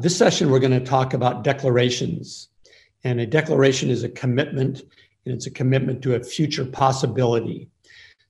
[0.00, 2.50] This session, we're going to talk about declarations.
[3.02, 4.82] And a declaration is a commitment,
[5.24, 7.68] and it's a commitment to a future possibility.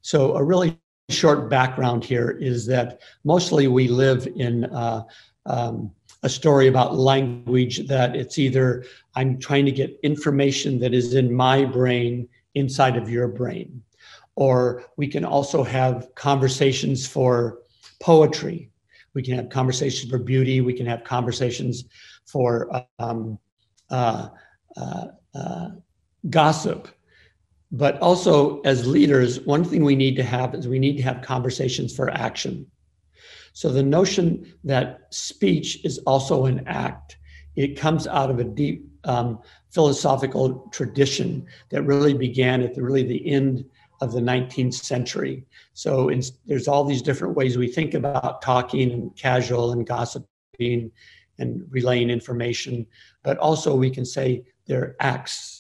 [0.01, 0.79] So, a really
[1.11, 5.03] short background here is that mostly we live in uh,
[5.45, 5.91] um,
[6.23, 11.30] a story about language that it's either I'm trying to get information that is in
[11.30, 13.82] my brain inside of your brain,
[14.37, 17.59] or we can also have conversations for
[18.00, 18.70] poetry.
[19.15, 20.61] We can have conversations for beauty.
[20.61, 21.84] We can have conversations
[22.27, 23.38] for um,
[23.91, 24.28] uh,
[24.77, 25.69] uh, uh,
[26.30, 26.88] gossip.
[27.70, 31.23] But also, as leaders, one thing we need to have is we need to have
[31.23, 32.66] conversations for action.
[33.52, 37.16] So the notion that speech is also an act,
[37.56, 39.40] it comes out of a deep um,
[39.70, 43.65] philosophical tradition that really began at the really the end
[44.01, 45.45] of the 19th century.
[45.75, 46.11] So
[46.47, 50.91] there's all these different ways we think about talking and casual and gossiping
[51.38, 52.87] and relaying information,
[53.23, 55.59] but also we can say they're acts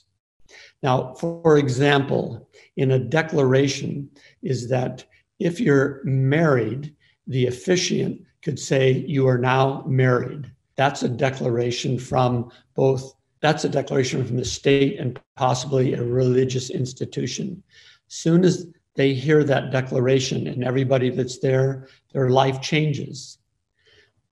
[0.82, 4.10] now, for example, in a declaration,
[4.42, 5.04] is that
[5.38, 6.94] if you're married,
[7.26, 10.50] the officiant could say, You are now married.
[10.76, 16.70] That's a declaration from both, that's a declaration from the state and possibly a religious
[16.70, 17.62] institution.
[18.08, 23.38] Soon as they hear that declaration and everybody that's there, their life changes.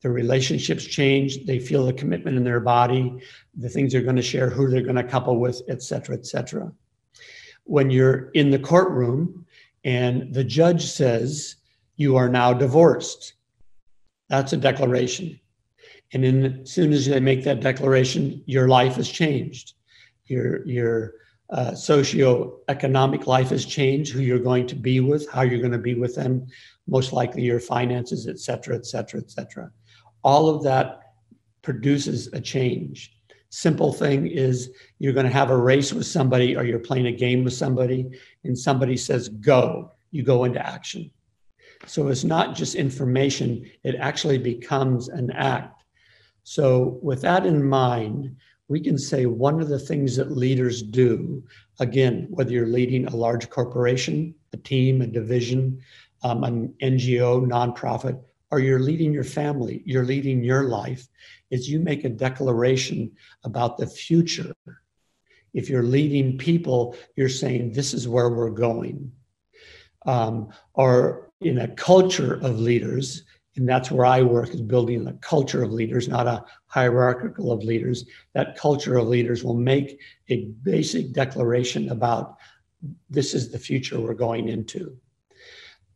[0.02, 1.46] Their relationships change.
[1.46, 3.22] They feel the commitment in their body
[3.54, 6.26] the things they're going to share, who they're going to couple with, et cetera, et
[6.26, 6.72] cetera.
[7.64, 9.46] When you're in the courtroom
[9.84, 11.56] and the judge says,
[11.96, 13.34] you are now divorced,
[14.28, 15.40] that's a declaration.
[16.12, 19.74] And in, as soon as they make that declaration, your life has changed.
[20.26, 21.14] Your, your
[21.50, 25.78] uh, socioeconomic life has changed, who you're going to be with, how you're going to
[25.78, 26.46] be with them,
[26.86, 29.70] most likely your finances, et cetera, et cetera, et cetera.
[30.22, 31.00] All of that
[31.62, 33.12] produces a change.
[33.50, 37.12] Simple thing is you're going to have a race with somebody or you're playing a
[37.12, 38.10] game with somebody
[38.44, 39.92] and somebody says go.
[40.10, 41.10] You go into action.
[41.86, 45.84] So it's not just information it actually becomes an act.
[46.42, 48.36] So with that in mind
[48.68, 51.42] we can say one of the things that leaders do
[51.80, 55.80] again whether you're leading a large corporation a team a division
[56.22, 58.18] um, an ngo nonprofit
[58.50, 61.08] or you're leading your family you're leading your life
[61.50, 63.12] is you make a declaration
[63.44, 64.54] about the future.
[65.54, 69.12] If you're leading people, you're saying, this is where we're going.
[70.04, 73.24] Um, or in a culture of leaders,
[73.56, 77.64] and that's where I work is building the culture of leaders, not a hierarchical of
[77.64, 78.04] leaders.
[78.34, 82.36] That culture of leaders will make a basic declaration about
[83.08, 84.96] this is the future we're going into.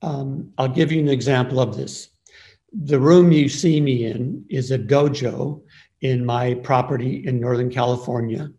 [0.03, 2.09] Um, I'll give you an example of this
[2.73, 5.61] the room you see me in is a dojo
[6.03, 8.51] in my property in Northern California.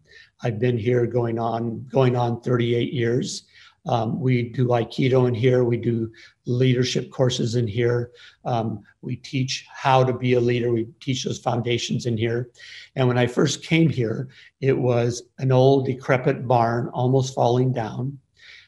[0.43, 3.43] I've been here going on going on 38 years.
[3.87, 5.63] Um, we do Aikido in here.
[5.63, 6.11] We do
[6.45, 8.11] leadership courses in here.
[8.45, 10.71] Um, we teach how to be a leader.
[10.71, 12.49] We teach those foundations in here.
[12.95, 18.19] And when I first came here, it was an old decrepit barn, almost falling down.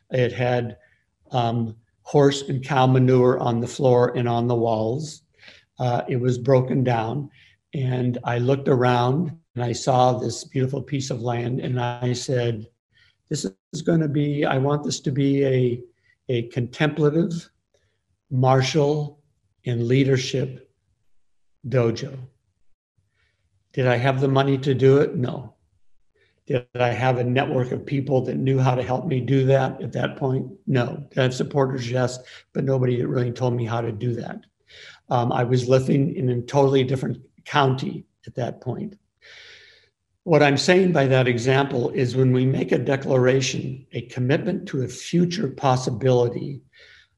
[0.10, 0.78] It had
[1.32, 5.24] um, horse and cow manure on the floor and on the walls
[5.80, 7.30] uh, it was broken down.
[7.74, 11.60] And I looked around and I saw this beautiful piece of land.
[11.60, 12.68] And I said,
[13.34, 15.82] This is going to be, I want this to be a,
[16.30, 17.50] a contemplative,
[18.30, 19.24] martial,
[19.66, 20.72] and leadership
[21.68, 22.16] dojo.
[23.72, 25.16] Did I have the money to do it?
[25.16, 25.56] No.
[26.46, 29.82] Did I have a network of people that knew how to help me do that
[29.82, 30.52] at that point?
[30.68, 31.04] No.
[31.10, 31.90] Did I have supporters?
[31.90, 32.20] Yes,
[32.54, 34.42] but nobody really told me how to do that.
[35.10, 38.96] Um, I was living in a totally different county at that point.
[40.26, 44.84] What I'm saying by that example is when we make a declaration, a commitment to
[44.84, 46.62] a future possibility,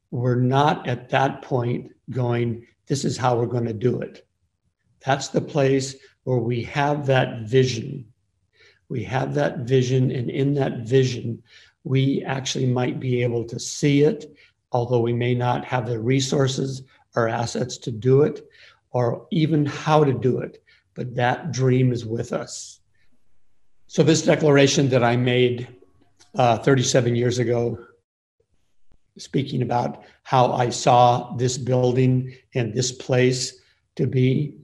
[0.10, 4.28] we're not at that point going, this is how we're going to do it.
[5.06, 8.06] That's the place where we have that vision.
[8.90, 11.44] We have that vision, and in that vision,
[11.84, 14.36] we actually might be able to see it,
[14.72, 16.82] although we may not have the resources
[17.16, 18.50] or assets to do it
[18.90, 20.64] or even how to do it.
[20.96, 22.80] But that dream is with us.
[23.88, 25.68] So, this declaration that I made
[26.36, 27.78] uh, 37 years ago,
[29.18, 33.62] speaking about how I saw this building and this place
[33.96, 34.58] to be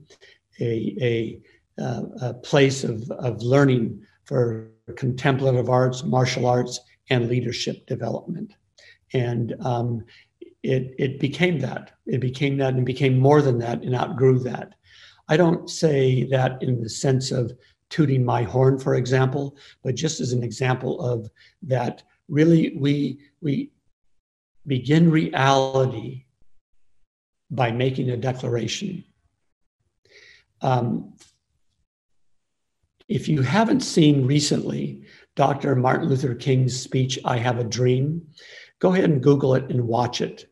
[0.60, 7.86] a, a, uh, a place of, of learning for contemplative arts, martial arts, and leadership
[7.86, 8.52] development.
[9.14, 10.04] And um,
[10.62, 11.92] it it became that.
[12.06, 14.74] It became that and became more than that and outgrew that.
[15.28, 17.52] I don't say that in the sense of
[17.92, 19.54] tooting my horn, for example,
[19.84, 21.30] but just as an example of
[21.62, 23.70] that really we we
[24.66, 26.24] begin reality
[27.50, 29.04] by making a declaration.
[30.62, 31.12] Um,
[33.08, 35.02] if you haven't seen recently
[35.36, 35.76] Dr.
[35.76, 38.26] Martin Luther King's speech, I Have a Dream,
[38.78, 40.46] go ahead and Google it and watch it.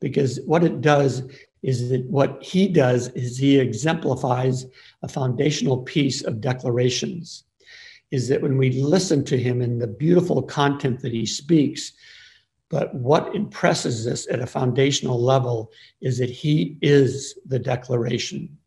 [0.00, 1.22] Because what it does
[1.62, 4.66] is that what he does is he exemplifies
[5.02, 7.44] a foundational piece of declarations.
[8.10, 11.92] Is that when we listen to him and the beautiful content that he speaks,
[12.68, 15.70] but what impresses us at a foundational level
[16.00, 18.58] is that he is the declaration.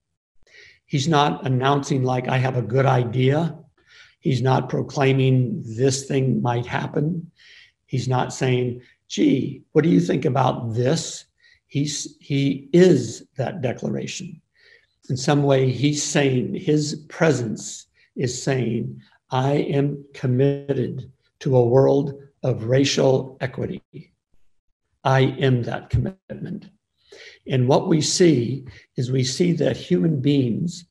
[0.86, 3.58] He's not announcing, like, I have a good idea.
[4.20, 7.32] He's not proclaiming this thing might happen.
[7.88, 11.26] He's not saying, gee, what do you think about this?
[11.76, 14.42] He's, he is that declaration.
[15.10, 21.12] In some way, he's saying, his presence is saying, I am committed
[21.42, 22.14] to a world
[22.44, 23.84] of racial equity.
[25.04, 26.70] I am that commitment.
[27.46, 28.64] And what we see
[28.96, 30.86] is we see that human beings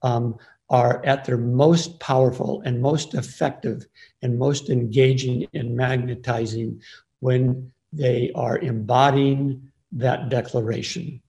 [0.00, 0.36] um,
[0.70, 3.84] are at their most powerful and most effective
[4.22, 6.80] and most engaging and magnetizing
[7.18, 11.20] when they are embodying that declaration.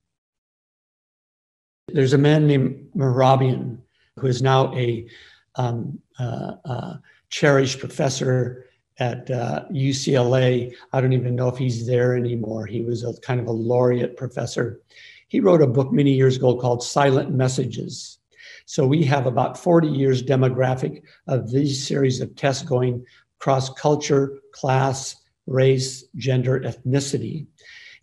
[1.88, 3.80] There's a man named Mehrabian
[4.18, 5.08] who is now a
[5.56, 6.94] um, uh, uh,
[7.30, 8.66] cherished professor
[9.00, 10.74] at uh, UCLA.
[10.94, 12.66] I don't even know if he's there anymore.
[12.66, 14.82] He was a kind of a laureate professor.
[15.28, 18.20] He wrote a book many years ago called Silent Messages.
[18.66, 23.06] So we have about 40 years demographic of these series of tests going
[23.40, 25.16] across culture, class,
[25.48, 27.48] race, gender, ethnicity.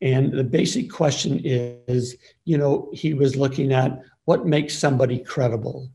[0.01, 5.91] And the basic question is, you know, he was looking at what makes somebody credible.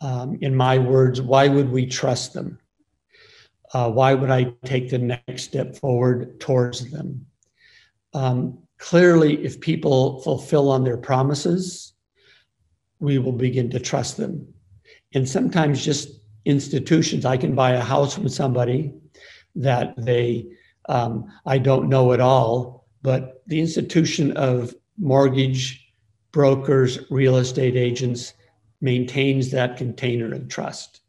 [0.00, 2.58] Um, in my words, why would we trust them?
[3.74, 7.26] Uh, why would I take the next step forward towards them?
[8.14, 11.94] Um, clearly, if people fulfill on their promises,
[12.98, 14.46] we will begin to trust them.
[15.14, 18.94] And sometimes just institutions, I can buy a house from somebody
[19.56, 20.46] that they,
[20.88, 25.92] um, I don't know at all, but the institution of mortgage
[26.32, 28.32] brokers, real estate agents
[28.80, 31.02] maintains that container of trust.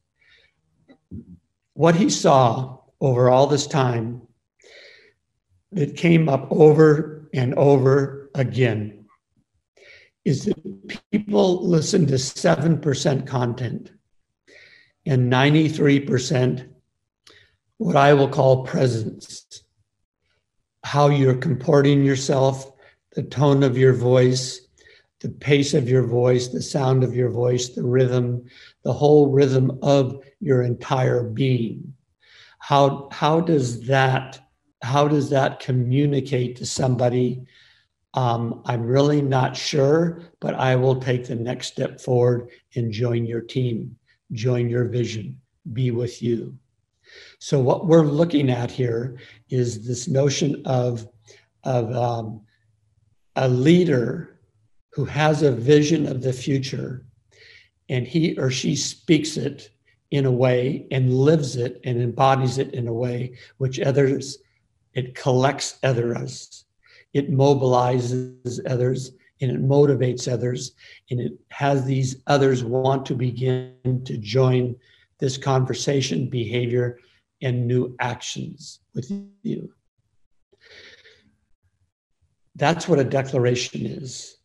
[1.73, 4.21] What he saw over all this time
[5.71, 9.05] that came up over and over again
[10.23, 13.91] is that people listen to 7% content
[15.07, 16.69] and 93%
[17.77, 19.63] what I will call presence.
[20.87, 22.71] How you're comporting yourself,
[23.11, 24.61] the tone of your voice,
[25.19, 28.45] the pace of your voice, the sound of your voice, the rhythm,
[28.83, 31.93] the whole rhythm of your entire being.
[32.59, 34.39] How, how does that
[34.81, 37.45] how does that communicate to somebody
[38.13, 43.25] um, I'm really not sure, but I will take the next step forward and join
[43.25, 43.97] your team,
[44.31, 45.41] join your vision,
[45.73, 46.57] be with you.
[47.39, 49.17] So, what we're looking at here
[49.49, 51.07] is this notion of,
[51.63, 52.41] of um,
[53.35, 54.39] a leader
[54.91, 57.05] who has a vision of the future
[57.89, 59.69] and he or she speaks it
[60.11, 64.39] in a way and lives it and embodies it in a way which others,
[64.93, 66.65] it collects others
[67.13, 70.73] it mobilizes others and it motivates others
[71.09, 74.75] and it has these others want to begin to join
[75.19, 76.99] this conversation behavior
[77.41, 79.11] and new actions with
[79.43, 79.71] you
[82.55, 84.37] that's what a declaration is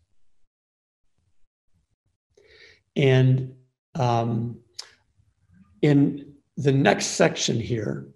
[2.97, 3.55] and
[3.95, 4.59] um,
[5.81, 8.13] in the next section here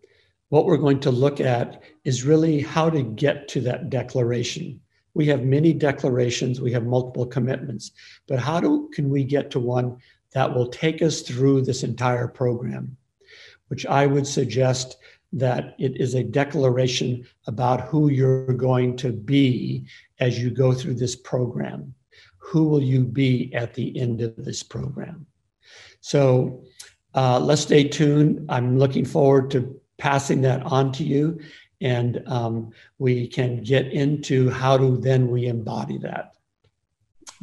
[0.49, 4.81] what we're going to look at is really how to get to that declaration.
[5.15, 7.91] We have many declarations, we have multiple commitments,
[8.29, 9.97] but how do, can we get to one
[10.33, 12.97] that will take us through this entire program?
[13.69, 14.97] Which I would suggest
[15.33, 19.87] that it is a declaration about who you're going to be
[20.21, 21.95] as you go through this program.
[22.39, 25.27] Who will you be at the end of this program?
[26.01, 26.63] So
[27.15, 28.47] uh, let's stay tuned.
[28.49, 31.41] I'm looking forward to passing that on to you
[31.81, 36.35] and um, we can get into how to then we embody that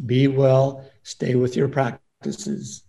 [0.06, 2.84] be well stay with your practices